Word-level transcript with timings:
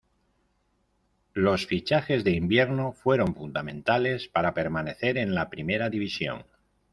Los 1.35 1.67
fichajes 1.67 2.23
de 2.23 2.31
invierno 2.31 2.91
fueron 2.91 3.35
fundamentales 3.35 4.27
para 4.29 4.55
permanecer 4.55 5.15
en 5.19 5.35
la 5.35 5.47
Primera 5.51 5.91
División. 5.91 6.43